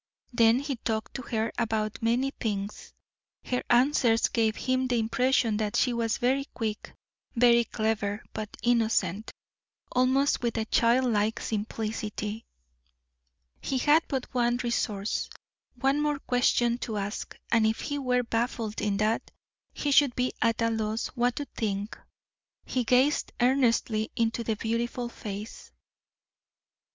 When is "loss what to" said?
20.71-21.45